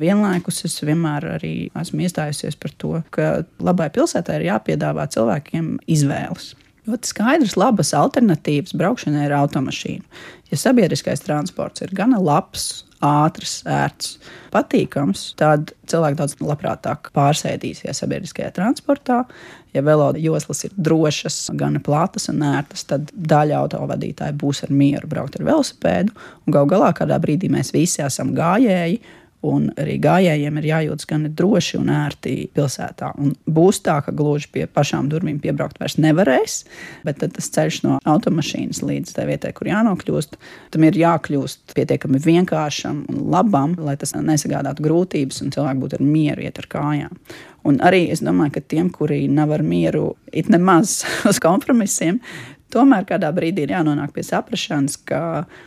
Vienlaikus 0.00 0.64
es 0.68 0.76
vienmēr 0.82 1.28
arī 1.36 1.54
esmu 1.80 2.04
iestājusies 2.06 2.58
par 2.60 2.74
to, 2.78 2.98
ka 3.14 3.44
labai 3.62 3.90
pilsētai 3.94 4.40
ir 4.40 4.48
jāpiedāvā 4.50 5.06
cilvēkiem 5.14 5.76
izvēles. 5.90 6.54
Ļoti 6.84 7.08
skaidrs, 7.08 7.54
labas 7.56 7.94
alternatīvas 7.96 8.74
braukšanai 8.76 9.28
ar 9.30 9.38
automašīnu. 9.38 10.04
Ja 10.52 10.58
sabiedriskais 10.60 11.22
transports 11.24 11.80
ir 11.80 11.94
gana 11.96 12.18
labs, 12.20 12.84
ātrs, 13.04 13.62
ērts, 13.68 14.18
patīkams, 14.52 15.30
tad 15.40 15.72
cilvēki 15.90 16.18
daudz 16.18 16.36
labprātāk 16.44 17.10
pārsēdīsies 17.16 18.02
sabiedriskajā 18.02 18.52
transportā. 18.56 19.22
Ja 19.74 19.82
veloda 19.82 20.20
joslas 20.22 20.62
ir 20.68 20.76
drošas, 20.76 21.38
gan 21.58 21.80
plātas 21.84 22.28
un 22.30 22.44
ērtas, 22.46 22.84
tad 22.90 23.10
daļa 23.14 23.64
autovadītāju 23.64 24.38
būs 24.44 24.62
ar 24.66 24.72
mieru 24.72 25.10
braukt 25.10 25.40
ar 25.40 25.48
velosipēdu. 25.48 26.14
Galu 26.46 26.70
galā 26.70 26.92
kādā 26.96 27.18
brīdī 27.22 27.50
mēs 27.52 27.72
visi 27.74 28.04
esam 28.04 28.36
gājēji 28.36 29.00
un 29.44 29.68
arī 29.80 29.96
gājējiem 30.02 30.58
ir 30.60 30.68
jājūtas 30.70 31.08
gan 31.10 31.26
droši 31.36 31.78
un 31.80 31.90
ērti 31.94 32.34
pilsētā. 32.56 33.12
Un 33.20 33.34
būs 33.46 33.82
tā, 33.84 33.98
ka 34.04 34.14
gluži 34.16 34.50
pie 34.54 34.66
pašām 34.70 35.10
durvīm 35.12 35.40
piebraukt 35.42 35.80
vairs 35.82 35.98
nevarēs, 36.00 36.58
bet 37.06 37.22
tas 37.22 37.50
ceļš 37.56 37.80
no 37.86 37.98
automašīnas 38.14 38.82
līdz 38.84 39.14
tai 39.16 39.28
vietai, 39.30 39.54
kur 39.56 39.70
jānokļūst, 39.70 40.38
tam 40.74 40.88
ir 40.88 41.00
jākļūst 41.00 41.76
pietiekami 41.76 42.22
vienkāršam 42.24 43.04
un 43.12 43.24
labam, 43.34 43.76
lai 43.80 43.96
tas 44.00 44.16
nesagādātu 44.16 44.84
grūtības 44.86 45.42
un 45.44 45.54
cilvēki 45.54 45.84
būtu 45.84 46.00
ar 46.00 46.06
mieru 46.06 46.46
iet 46.46 46.62
ar 46.62 46.70
kājām. 46.76 47.18
Un 47.64 47.78
arī 47.80 48.06
es 48.12 48.20
domāju, 48.20 48.58
ka 48.58 48.64
tiem, 48.74 48.90
kuri 48.92 49.22
nav 49.32 49.54
ar 49.56 49.62
mieru, 49.64 50.14
it 50.32 50.50
nemaz 50.52 51.02
uz 51.30 51.40
kompromisiem, 51.40 52.20
Tomēr 52.74 53.04
kādā 53.06 53.28
brīdī 53.34 53.68
ir 53.68 53.72
jānonāk 53.74 54.10
pie 54.16 54.24
saprašanas, 54.26 54.96
ka 55.06 55.20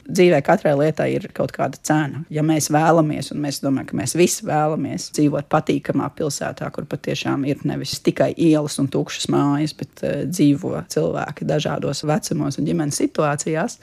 dzīvē 0.09 0.41
katrai 0.43 0.73
lietai 0.75 1.07
ir 1.15 1.29
kaut 1.35 1.53
kāda 1.55 1.79
cena. 1.87 2.23
Ja 2.33 2.43
mēs 2.43 2.67
vēlamies, 2.73 3.31
un 3.31 3.39
mēs 3.45 3.61
domājam, 3.63 3.87
ka 3.91 3.99
mēs 4.01 4.15
visi 4.19 4.43
vēlamies 4.47 5.07
dzīvot 5.15 5.47
patīkamā 5.51 6.09
pilsētā, 6.17 6.67
kur 6.75 6.87
patiešām 6.89 7.45
ir 7.47 7.63
nevis 7.69 7.95
tikai 8.03 8.33
ielas 8.33 8.75
un 8.83 8.91
tukšas 8.91 9.29
mājas, 9.31 9.75
bet 9.79 10.03
uh, 10.03 10.19
dzīvo 10.27 10.73
cilvēki 10.91 11.47
dažādos 11.47 12.03
vecumos 12.07 12.59
un 12.59 12.67
ģimenes 12.67 12.99
situācijās, 13.05 13.79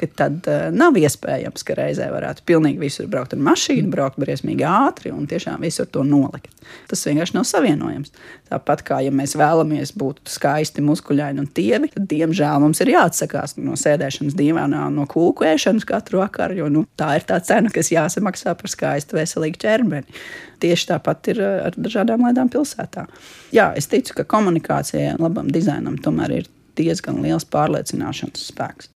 ka 0.00 0.08
tad 0.18 0.46
uh, 0.50 0.68
nav 0.74 0.96
iespējams, 1.00 1.64
ka 1.66 1.76
reizē 1.78 2.08
varētu 2.12 2.44
pilnīgi 2.48 2.82
visur 2.82 3.08
braukt 3.10 3.34
ar 3.36 3.42
mašīnu, 3.46 3.90
braukt 3.92 4.20
briesmīgi 4.20 4.66
ātri 4.68 5.12
un 5.14 5.28
tiešām 5.30 5.64
visur 5.64 5.88
to 5.90 6.04
nolikt. 6.06 6.52
Tas 6.90 7.04
vienkārši 7.06 7.36
nav 7.36 7.46
savienojams. 7.46 8.12
Tāpat 8.50 8.82
kā 8.86 9.00
ja 9.04 9.12
mēs 9.14 9.36
vēlamies 9.38 9.94
būt 9.98 10.20
skaisti, 10.30 10.84
muskuļaini 10.86 11.42
un 11.42 11.48
tievi, 11.56 11.90
tad 11.94 12.08
diemžēl 12.10 12.62
mums 12.62 12.82
ir 12.82 12.92
jāatsakās 12.94 13.56
no 13.60 13.76
sēdēšanas 13.78 14.36
dīvainā, 14.38 14.86
no 14.94 15.06
kūku 15.10 15.46
ēšanas 15.46 15.86
katru 15.88 16.22
vakaru, 16.22 16.60
jo 16.60 16.70
nu, 16.72 16.84
tā 16.98 17.16
ir 17.20 17.26
tā 17.28 17.38
cena, 17.44 17.72
kas 17.72 17.92
jāsamaksā 17.94 18.56
par 18.58 18.72
skaistu, 18.72 19.18
veselīgu 19.20 19.62
ķermeni. 19.62 20.20
Tieši 20.62 20.90
tāpat 20.92 21.32
ir 21.34 21.42
eh, 21.44 21.56
ar 21.68 21.76
dažādām 21.76 22.26
lietām 22.26 22.50
pilsētā. 22.52 23.06
Jā, 23.54 23.70
es 23.76 23.90
ticu, 23.92 24.16
ka 24.20 24.28
komunikācijai, 24.36 25.16
labam 25.20 25.50
dizainam 25.52 25.98
tomēr 26.02 26.40
ir 26.40 26.52
diezgan 26.76 27.22
liels 27.24 27.46
pārliecināšanas 27.52 28.50
spēks. 28.50 28.90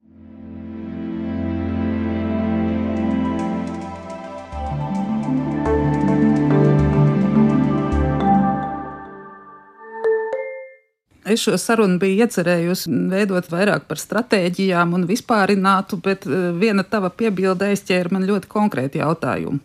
Es 11.37 11.43
šo 11.45 11.59
sarunu 11.61 11.99
biju 12.01 12.25
iecerējusi 12.25 12.91
veidot 13.13 13.51
vairāk 13.53 13.85
par 13.91 14.01
stratēģijām 14.01 14.95
un 14.97 15.05
vispārinātu, 15.05 15.99
bet 16.01 16.25
eh, 16.25 16.49
viena 16.57 16.81
tava 16.89 17.11
piebilde 17.13 17.69
aizķēra 17.75 18.15
man 18.17 18.25
ļoti 18.25 18.49
konkrēti 18.49 19.03
jautājumu 19.03 19.61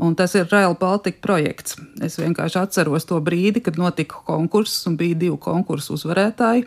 un 0.00 0.16
tas 0.18 0.34
ir 0.34 0.48
Rail 0.50 0.74
Baltica 0.80 1.20
projekts. 1.22 1.76
Es 2.02 2.18
vienkārši 2.20 2.60
atceros 2.62 3.06
to 3.08 3.20
brīdi, 3.22 3.62
kad 3.64 3.78
notika 3.80 4.22
konkurss 4.26 4.86
un 4.88 4.96
bija 5.00 5.18
divi 5.20 5.36
konkursu 5.40 5.98
uzvarētāji, 5.98 6.66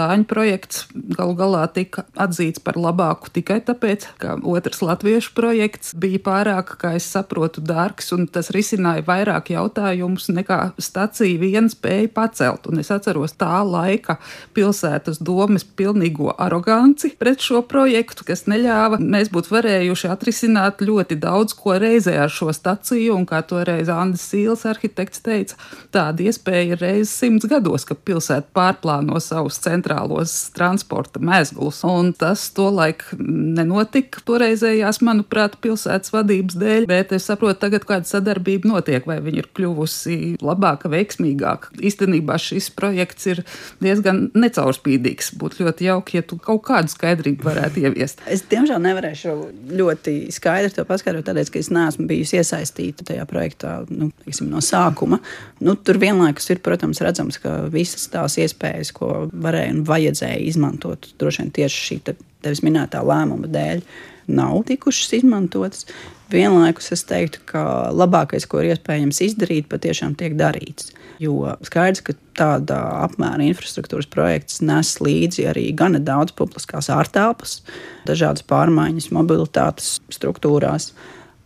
Dāņu 0.00 0.26
projekts 0.28 0.84
galu 0.94 1.34
galā 1.38 1.64
tika 1.72 2.04
atzīts 2.20 2.62
par 2.64 2.78
labāku 2.80 3.30
tikai 3.34 3.58
tāpēc, 3.66 4.06
ka 4.20 4.36
otrs 4.46 4.82
latviešu 4.84 5.32
projekts 5.36 5.94
bija 5.98 6.20
pārāk, 6.24 6.74
kā 6.80 6.94
es 6.98 7.08
saprotu, 7.10 7.62
dārgs, 7.64 8.12
un 8.16 8.26
tas 8.30 8.52
risināja 8.54 9.04
vairāk 9.06 9.52
jautājumus 9.54 10.28
nekā 10.32 10.60
stacija 10.80 11.40
viens 11.40 11.74
spēja 11.76 12.10
pacelt. 12.14 12.68
Un 12.70 12.82
es 12.82 12.90
atceros 12.94 13.34
tā 13.40 13.60
laika 13.66 14.18
pilsētas 14.56 15.20
domas 15.24 15.64
pilnīgo 15.64 16.34
aroganci 16.38 17.12
pret 17.20 17.42
šo 17.44 17.62
projektu, 17.66 18.26
kas 18.28 18.46
neļāva 18.50 19.00
mēs 19.02 19.32
būtu 19.32 19.54
varējuši 19.56 20.10
atrisināt 20.12 20.84
ļoti 20.84 21.18
daudz 21.20 21.56
ko 21.58 21.76
reizē 21.80 22.16
ar 22.24 22.32
šo 22.32 22.52
staciju, 22.60 23.16
un 23.16 23.26
kā 23.28 23.40
toreiz 23.46 23.90
Andris 23.92 24.26
Sīls 24.30 24.66
arhitekts 24.68 25.24
teica, 25.24 25.56
tāda 25.94 26.26
iespēja 26.28 26.74
ir 26.74 26.82
reizes 26.84 27.14
simts 27.16 27.48
gados, 27.50 27.86
ka 27.88 27.96
pilsēta 27.96 28.52
pārplāno 28.56 29.18
savus 29.22 29.58
centrālos 29.64 30.34
transporta 30.56 31.22
mezglus, 31.22 31.80
un 31.86 32.12
tas 32.16 32.46
tolaik 32.56 33.06
nenotika 33.18 34.22
toreizējās, 34.28 35.00
manuprāt, 35.06 35.56
pilsētas 35.64 36.12
vadības 36.14 36.58
dēļ, 36.60 36.88
bet 36.90 37.14
es 37.16 37.28
saprotu 37.30 37.62
tagad, 37.64 37.86
kāda 37.88 38.08
sadarbība 38.08 38.70
notiek, 38.70 39.06
vai 39.08 39.18
viņa 39.24 39.44
ir 39.44 39.50
kļuvusi 39.56 40.18
labāka, 40.44 40.90
veiksmīgāka. 40.92 41.74
Īstenībā 41.80 42.36
šis 42.40 42.70
projekts 42.76 43.28
ir 43.30 43.42
diezgan 43.82 44.28
necaurspīdīgs. 44.36 45.32
Būtu 45.40 45.64
ļoti 45.64 45.88
jauki, 45.88 46.20
ja 46.20 46.26
tu 46.26 46.38
kaut 46.40 46.64
kādu 46.68 46.92
skaidrību 46.92 47.46
varētu 47.46 47.84
ieviest. 47.84 48.24
Es 48.30 48.44
diemžēl 48.50 48.82
nevarēšu 48.84 49.36
ļoti 49.80 50.16
skaidri 50.34 50.74
to 50.76 50.84
paskaidrot, 50.88 51.26
tāpēc, 51.28 51.52
ka 51.52 51.62
es 51.62 51.70
neesmu 51.72 52.08
bijusi 52.10 52.40
iesaistīta 52.40 52.49
iesaistīta 52.50 53.06
tajā 53.06 53.24
projektā 53.30 53.80
nu, 53.90 54.10
teiksim, 54.24 54.50
no 54.50 54.60
sākuma. 54.64 55.20
Nu, 55.62 55.76
tur 55.76 56.00
vienlaikus 56.02 56.50
ir, 56.50 56.60
protams, 56.64 57.00
redzams, 57.04 57.38
ka 57.42 57.70
visas 57.70 58.08
tās 58.10 58.38
iespējas, 58.40 58.92
ko 58.96 59.28
varēja 59.30 59.76
un 59.76 59.84
vajadzēja 59.88 60.40
izmantot, 60.50 61.12
droši 61.20 61.44
vien 61.44 61.52
tieši 61.60 61.84
šī 61.88 61.98
te, 62.06 62.16
tevis 62.44 62.64
minētā 62.66 63.02
lēmuma 63.06 63.50
dēļ, 63.50 63.84
nav 64.30 64.64
tikušas 64.68 65.20
izmantotas. 65.20 65.86
Vienlaikus 66.30 66.92
es 66.94 67.02
teiktu, 67.08 67.40
ka 67.48 67.62
labākais, 67.90 68.46
ko 68.46 68.60
ir 68.62 68.76
iespējams 68.76 69.18
izdarīt, 69.26 69.66
patiešām 69.70 70.14
tiek 70.18 70.36
darīts. 70.38 70.92
Jo 71.20 71.56
skaidrs, 71.66 72.04
ka 72.06 72.14
tāda 72.38 72.78
apmēra 73.02 73.42
infrastruktūras 73.50 74.06
projekts 74.08 74.62
nes 74.62 74.94
līdzi 75.02 75.48
arī 75.50 75.66
gana 75.76 75.98
daudz 76.00 76.32
publiskās 76.38 76.88
ārtelpas, 76.94 77.58
dažādas 78.06 78.46
pārmaiņas 78.46 79.10
mobilitātes 79.12 79.96
struktūrās. 80.14 80.92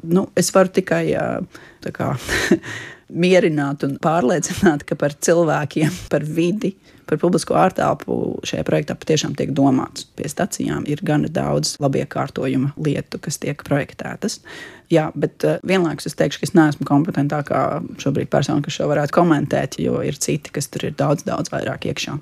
Nu, 0.05 0.29
es 0.37 0.51
varu 0.55 0.73
tikai 0.75 1.05
kā, 1.95 2.11
mierināt 3.25 3.85
un 3.87 3.99
pārliecināt, 4.03 4.85
ka 4.89 4.97
par 4.99 5.15
cilvēkiem, 5.15 5.93
par 6.13 6.25
vidi, 6.25 6.75
par 7.09 7.21
publisko 7.21 7.57
ārtelpu 7.61 8.17
šajā 8.49 8.65
projektā 8.67 8.97
patiešām 8.99 9.35
tiek 9.39 9.53
domāts. 9.57 10.07
Pie 10.17 10.29
stacijām 10.31 10.87
ir 10.91 11.03
gana 11.05 11.29
daudz 11.29 11.77
labiekārtojuma 11.85 12.73
lietu, 12.81 13.21
kas 13.23 13.39
tiek 13.43 13.61
projektētas. 13.67 14.41
Jā, 14.93 15.11
bet 15.17 15.45
vienlaikus 15.67 16.09
es 16.11 16.19
teikšu, 16.19 16.41
ka 16.41 16.49
es 16.49 16.55
neesmu 16.57 16.89
kompetentākā 16.89 17.65
šobrīd 18.03 18.33
persona, 18.33 18.65
kas 18.65 18.79
šo 18.79 18.89
varētu 18.93 19.17
komentēt, 19.17 19.81
jo 19.85 20.01
ir 20.05 20.17
citi, 20.21 20.53
kas 20.55 20.71
tur 20.73 20.89
ir 20.91 20.97
daudz, 20.99 21.27
daudz 21.29 21.53
vairāk 21.53 21.91
iekšā. 21.93 22.19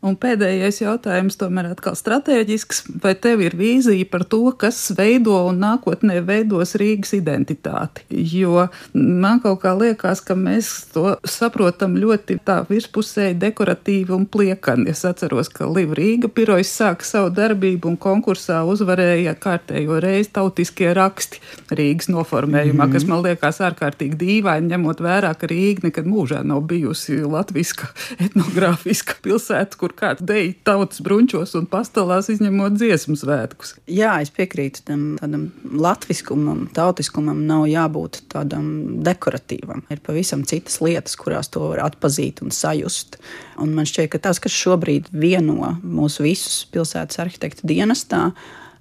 Un 0.00 0.14
pēdējais 0.16 0.78
jautājums, 0.80 1.34
tomēr 1.36 1.66
atkal 1.74 1.92
strateģisks, 1.98 2.86
vai 3.02 3.10
tev 3.20 3.42
ir 3.44 3.52
vīzija 3.52 4.06
par 4.08 4.22
to, 4.24 4.46
kas 4.56 4.78
veido 4.96 5.34
un 5.50 5.58
nākotnē 5.60 6.22
veidos 6.24 6.72
Rīgas 6.80 7.12
identitāti? 7.18 8.06
Jo 8.08 8.70
man 8.94 9.42
kaut 9.44 9.60
kā 9.60 9.74
liekas, 9.76 10.22
ka 10.24 10.32
mēs 10.40 10.70
to 10.94 11.18
saprotam 11.28 11.98
ļoti 12.00 12.38
tā 12.48 12.62
virspusēji 12.70 13.36
dekoratīvi 13.42 14.14
un 14.16 14.24
pliekani. 14.24 14.86
Es 14.88 15.04
atceros, 15.04 15.52
ka 15.52 15.68
Liva 15.68 15.98
Rīga 15.98 16.32
pirojas 16.32 16.72
sāka 16.80 17.04
savu 17.04 17.34
darbību 17.36 17.92
un 17.92 18.00
konkursā 18.00 18.62
uzvarēja 18.72 19.36
kārtējo 19.36 20.00
reizi 20.00 20.32
tautiskie 20.32 20.94
raksti 20.96 21.44
Rīgas 21.76 22.08
noformējumā, 22.08 22.72
mm 22.72 22.86
-hmm. 22.86 22.96
kas 22.96 23.04
man 23.04 23.20
liekas 23.28 23.60
ārkārtīgi 23.68 24.16
dīvaini, 24.24 24.72
ņemot 24.72 25.04
vērā, 25.04 25.36
ka 25.36 25.52
Rīga 25.52 25.90
nekad 25.90 26.08
mūžā 26.08 26.40
nav 26.40 26.64
bijusi 26.72 27.20
latviska 27.20 27.92
etnogrāfiska 28.16 29.20
pilsēta, 29.20 29.76
kur 29.90 29.98
kāds 29.98 30.22
deja 30.26 30.52
tautas 30.66 31.02
brunčos 31.02 31.54
un 31.58 31.66
pastāvās, 31.70 32.30
izņemot 32.32 32.76
dziesmu 32.78 33.16
svētkus. 33.18 33.74
Jā, 33.90 34.20
es 34.22 34.30
piekrītu 34.34 34.84
tam 34.86 35.02
tādam 35.18 35.48
latviskumam, 35.64 36.68
tautiskumam 36.76 37.42
nav 37.48 37.66
jābūt 37.70 38.22
tādam 38.32 39.02
dekoratīvam. 39.04 39.84
Ir 39.90 40.02
pavisam 40.06 40.44
citas 40.48 40.80
lietas, 40.84 41.18
kurās 41.18 41.50
to 41.50 41.66
var 41.72 41.84
atpazīt 41.88 42.42
un 42.44 42.54
sajust. 42.54 43.18
Un 43.60 43.74
man 43.76 43.88
šķiet, 43.88 44.12
ka 44.14 44.22
tas, 44.30 44.40
kas 44.42 44.54
šobrīd 44.54 45.10
vieno 45.12 45.74
mūsu 45.82 46.24
visus 46.28 46.62
pilsētas 46.70 47.20
arhitektu 47.24 47.68
dienestā, 47.70 48.30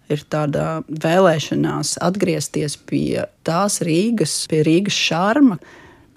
ir 0.10 0.24
tāda 0.30 0.82
vēlēšanās 0.90 2.00
atgriezties 2.06 2.78
pie 2.90 3.28
tās 3.46 3.82
Rīgas, 3.86 4.42
pie 4.50 4.64
Rīgas 4.66 4.98
šarma, 4.98 5.60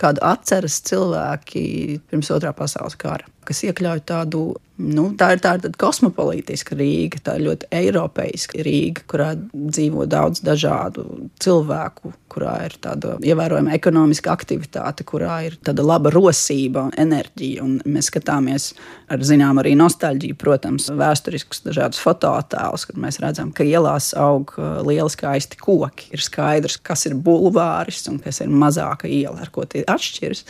kādu 0.01 0.23
atceras 0.25 0.81
cilvēki 0.89 2.01
pirms 2.11 2.31
otrā 2.35 2.55
pasaules 2.57 2.97
kara, 2.99 3.29
kas 3.49 3.65
iekļauj 3.69 4.05
tādu 4.09 4.45
Nu, 4.83 5.11
tā 5.19 5.35
ir 5.35 5.41
tāda 5.45 5.69
kosmopolītiska 5.79 6.77
Rīga, 6.79 7.21
tā 7.27 7.37
ir 7.37 7.45
ļoti 7.47 7.69
eiropeiska 7.77 8.65
Rīga, 8.65 9.05
kurā 9.11 9.29
dzīvo 9.53 10.07
daudz 10.11 10.41
dažādu 10.43 11.05
cilvēku, 11.43 12.15
kurā 12.33 12.55
ir 12.65 12.75
tāda 12.81 13.19
ievērojama 13.21 13.75
ekonomiska 13.77 14.33
aktivitāte, 14.33 15.05
kurā 15.05 15.43
ir 15.47 15.59
tāda 15.61 15.85
laba 15.85 16.11
rosība 16.15 16.87
enerģija. 16.99 17.67
Un 17.67 17.77
mēs 17.85 18.09
skatāmies 18.09 18.71
ar 19.13 19.21
zināmu 19.29 19.61
arī 19.61 19.75
nostalģiju, 19.77 20.39
protams, 20.41 20.89
vēsturiskus 20.89 21.63
dažādus 21.67 22.01
fotoattēlus, 22.03 22.87
kad 22.89 23.01
mēs 23.05 23.21
redzam, 23.23 23.53
ka 23.53 23.69
ielās 23.69 24.15
aug 24.19 24.55
uh, 24.57 24.81
lieli 24.89 25.13
skaisti 25.13 25.61
koki. 25.61 26.09
Ir 26.17 26.25
skaidrs, 26.25 26.79
kas 26.83 27.05
ir 27.11 27.19
bulvāris 27.21 28.07
un 28.11 28.19
kas 28.25 28.41
ir 28.41 28.49
mazāka 28.49 29.11
iela, 29.11 29.37
ar 29.45 29.53
ko 29.53 29.69
tie 29.69 29.85
atšķiras. 29.85 30.47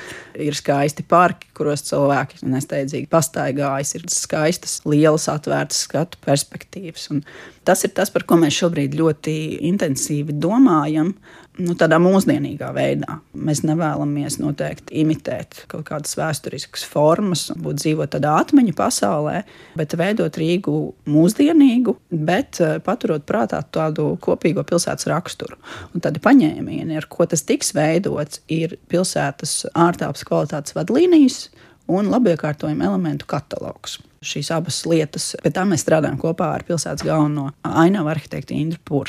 Ir 0.47 0.57
skaisti 0.57 1.05
parki, 1.11 1.51
kuros 1.59 1.83
cilvēki 1.91 2.47
nesteidzīgi 2.83 3.11
pastaigājas. 3.11 3.95
Ir 3.97 4.07
skaistas, 4.11 4.81
lielas, 4.89 5.29
atvērtas 5.31 5.87
skatu 5.87 6.19
perspektīvas. 6.25 7.11
Un 7.12 7.23
tas 7.65 7.85
ir 7.85 7.95
tas, 7.95 8.11
par 8.11 8.27
ko 8.27 8.41
mēs 8.41 8.57
šobrīd 8.59 8.97
ļoti 8.99 9.37
intensīvi 9.71 10.35
domājam. 10.35 11.15
Nu, 11.61 11.75
tādā 11.77 11.99
mūsdienīgā 12.01 12.71
veidā. 12.73 13.19
Mēs 13.37 13.61
nevēlamies 13.69 14.39
noteikti 14.41 15.03
imitēt 15.03 15.67
kaut 15.69 15.85
kādas 15.91 16.15
vēsturiskas 16.17 16.87
formas, 16.89 17.51
būt 17.53 17.83
dzīvot 17.83 18.15
tādā 18.15 18.39
atmiņu 18.41 18.73
pasaulē, 18.78 19.43
bet 19.76 19.93
veidot 20.00 20.39
Rīgu 20.41 20.73
mūsdienīgu, 21.13 21.93
bet 22.09 22.56
eh, 22.65 22.78
paturot 22.80 23.26
prātā 23.28 23.61
tādu 23.69 24.15
kopīgo 24.25 24.65
pilsētas 24.65 25.11
raksturu. 25.13 25.61
Un 25.93 26.00
tādi 26.00 26.25
paņēmieni, 26.25 26.97
ar 26.97 27.11
ko 27.13 27.28
tas 27.28 27.45
tiks 27.45 27.75
veidots, 27.76 28.41
ir 28.49 28.78
pilsētas 28.89 29.67
ārtelpas 29.76 30.25
kvalitātes 30.25 30.73
vadlīnijas 30.78 31.50
un 31.90 32.10
labiekārtojuma 32.12 32.86
elementu 32.90 33.28
katalogs. 33.30 33.99
Šīs 34.23 34.52
abas 34.54 34.84
lietas, 34.86 35.32
pie 35.42 35.50
tā 35.54 35.64
mēs 35.66 35.82
strādājam 35.82 36.21
kopā 36.21 36.52
ar 36.54 36.66
pilsētas 36.66 37.02
galveno 37.06 37.50
ainavu 37.66 38.12
arhitektu 38.12 38.54
Indru. 38.54 39.04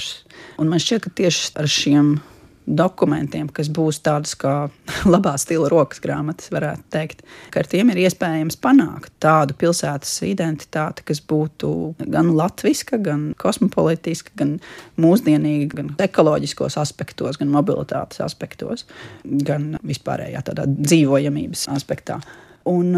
Un 0.58 0.72
man 0.72 0.82
šķiet, 0.82 1.04
ka 1.06 1.14
tieši 1.22 1.52
ar 1.62 1.70
šiem 1.70 2.16
dokumentiem, 2.64 3.50
kas 3.52 3.68
būs 3.74 4.00
tādas 4.04 4.36
kā 4.40 4.54
labā 5.14 5.34
stila 5.42 5.68
rokas 5.72 6.02
grāmatas, 6.04 6.52
varētu 6.54 6.86
teikt, 6.94 7.24
ka 7.52 7.62
ar 7.62 7.70
tiem 7.70 7.92
ir 7.92 8.04
iespējams 8.06 8.58
panākt 8.64 9.12
tādu 9.24 9.56
pilsētas 9.60 10.16
identitāti, 10.28 11.06
kas 11.08 11.22
būtu 11.30 11.74
gan 12.00 12.32
latviska, 12.38 13.00
gan 13.04 13.32
kosmopolitiska, 13.40 14.34
gan 14.40 14.56
mūsdienīga, 15.02 15.82
gan 15.82 15.92
ekoloģiskos 16.08 16.80
aspektos, 16.82 17.40
gan 17.42 17.52
mobilitātes 17.54 18.24
aspektos, 18.24 18.88
gan 19.24 19.74
vispārējā 19.84 20.46
tādā 20.50 20.68
dzīvojamības 20.74 21.68
aspektā. 21.76 22.22
Un 22.70 22.96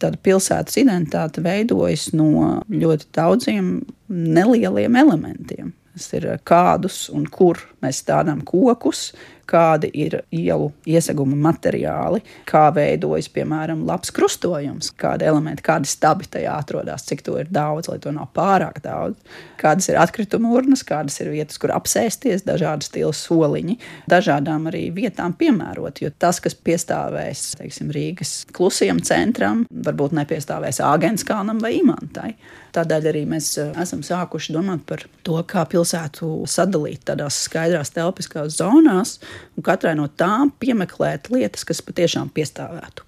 tāda 0.00 0.18
pilsētas 0.24 0.78
identitāte 0.80 1.42
veidojas 1.44 2.10
no 2.16 2.60
ļoti 2.72 3.08
daudziem 3.14 3.70
nelieliem 4.08 4.96
elementiem. 5.00 5.72
Tas 5.94 6.08
ir 6.16 6.26
kādus 6.48 7.04
un 7.14 7.26
kur 7.30 7.60
mēs 7.84 8.02
stādām 8.02 8.42
kokus, 8.48 9.10
kādi 9.48 9.90
ir 9.92 10.18
ielu 10.32 10.70
ieseguma 10.88 11.36
materiāli, 11.50 12.22
kā 12.48 12.66
veidojas, 12.74 13.28
piemēram, 13.32 13.84
labs 13.88 14.12
krustojums, 14.14 14.90
kādi 15.00 15.26
elementi, 15.28 15.64
kādi 15.64 15.90
stabi 15.90 16.28
tajā 16.30 16.56
atrodas, 16.62 17.04
cik 17.08 17.24
to 17.26 17.36
ir 17.40 17.50
daudz, 17.52 17.90
lai 17.92 17.98
to 18.02 18.12
nav 18.14 18.30
pārāk 18.36 18.80
daudz, 18.84 19.20
kādas 19.60 19.90
ir 19.92 20.00
atkrituma 20.00 20.54
urnas, 20.56 20.84
kādas 20.86 21.20
ir 21.22 21.32
vietas, 21.34 21.60
kur 21.60 21.74
apsēsties, 21.76 22.46
dažādi 22.48 22.88
stila 22.88 23.12
soliņi, 23.16 23.78
dažādām 24.10 24.68
arī 24.72 24.86
vietām 24.96 25.36
piemērot, 25.38 26.00
jo 26.04 26.12
tas, 26.18 26.40
kas 26.44 26.56
piestāvēs, 26.56 27.50
teiksim, 27.60 27.92
Rīgas 27.94 28.36
klusajam 28.54 29.02
centram, 29.04 29.64
varbūt 29.70 30.16
nepiestāvēs 30.20 30.82
Āgenskalnam 30.84 31.60
vai 31.62 31.76
Imantai. 31.82 32.32
Tādēļ 32.74 33.04
arī 33.06 33.20
mēs 33.30 33.52
eh, 33.62 33.70
esam 33.78 34.00
sākuši 34.02 34.54
domāt 34.56 34.82
par 34.88 35.04
to, 35.26 35.36
kā 35.46 35.62
pilsētu 35.70 36.30
sadalīt 36.50 37.04
tādās 37.06 37.44
skaidrās 37.46 37.73
telpiskās 37.94 38.58
zonās, 38.60 39.18
un 39.56 39.66
katrai 39.66 39.96
no 39.98 40.06
tām 40.06 40.52
piemeklēt 40.62 41.30
lietas, 41.34 41.66
kas 41.66 41.82
patiešām 41.84 42.30
piestāvētu. 42.34 43.06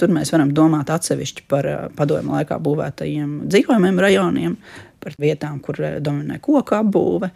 Tur 0.00 0.12
mēs 0.12 0.32
varam 0.32 0.54
domāt 0.56 0.90
atsevišķi 0.92 1.46
par 1.50 1.68
eh, 1.68 1.80
padomju 1.96 2.32
laikā 2.38 2.56
būvētajiem 2.64 3.34
dzīvojumiem 3.52 3.98
rajoniem, 4.00 4.54
par 5.00 5.16
vietām, 5.20 5.58
kur 5.64 5.80
eh, 5.84 5.98
dominē 6.00 6.38
koku 6.40 6.78
apbūve, 6.78 7.30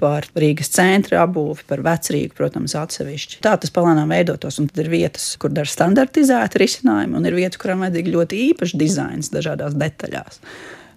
par 0.00 0.26
Rīgas 0.36 0.70
centra 0.72 1.22
apbūvi, 1.24 1.64
par 1.68 1.82
vecrīgu, 1.84 2.34
protams, 2.36 2.74
atsevišķi. 2.76 3.40
Tā 3.44 3.54
tas 3.60 3.72
palānām 3.72 4.12
veidotos, 4.12 4.58
un 4.60 4.68
tad 4.70 4.82
ir 4.84 4.90
vietas, 4.92 5.28
kur 5.40 5.52
dar 5.56 5.68
standartizēti 5.68 6.60
risinājumi, 6.60 7.16
un 7.16 7.28
ir 7.28 7.36
vietas, 7.36 7.60
kurām 7.60 7.84
vajadzīga 7.84 8.12
ļoti 8.16 8.42
īpaša 8.50 8.80
dizains 8.80 9.32
dažādās 9.32 9.76
detaļās. 9.80 10.42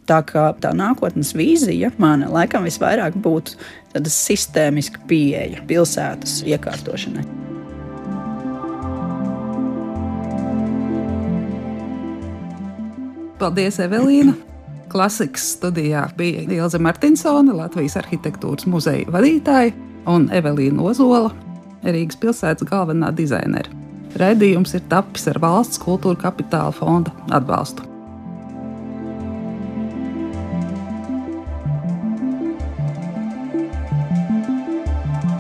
Tā 0.09 0.23
kā 0.25 0.47
tā 0.57 0.71
nākotnes 0.73 1.35
vīzija 1.37 1.91
man 2.01 2.23
laikam 2.33 2.65
visvairāk 2.65 3.17
būtu 3.21 3.59
tāda 3.93 4.09
sistēmiska 4.09 5.03
pieeja 5.09 5.61
pilsētas 5.69 6.39
iekārtošanai. 6.49 7.27
Paldies, 13.39 13.77
Evelīna! 13.79 14.33
Klasikas 14.89 15.45
studijā 15.53 16.07
bija 16.17 16.41
Ilze 16.49 16.79
Martinsone, 16.81 17.53
Latvijas 17.53 17.95
arhitektūras 18.01 18.65
muzeja 18.67 19.05
vadītāja, 19.13 19.75
un 20.09 20.25
Evelīna 20.33 20.89
Ozola, 20.89 21.29
Rīgas 21.85 22.17
pilsētas 22.19 22.67
galvenā 22.67 23.13
dizainere. 23.15 23.69
Raidījums 24.19 24.73
ir 24.73 24.83
tapis 24.89 25.29
ar 25.29 25.37
valsts 25.39 25.79
kultūra 25.79 26.17
kapitāla 26.25 26.73
fonda 26.73 27.13
atbalstu. 27.29 27.88